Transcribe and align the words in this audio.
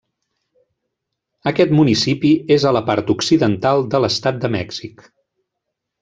Aquest 1.51 1.73
municipi 1.81 2.31
és 2.57 2.65
a 2.69 2.73
la 2.79 2.83
part 2.89 3.11
occidental 3.17 3.83
de 3.93 4.01
l'estat 4.05 4.41
de 4.47 4.51
Mèxic. 4.61 5.05